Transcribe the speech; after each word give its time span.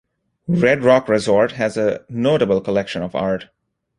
Red 0.47 0.83
Rock 0.83 1.07
Resort 1.07 1.51
has 1.51 1.77
a 1.77 2.03
notable 2.09 2.59
collection 2.59 3.03
of 3.03 3.13
art. 3.13 3.49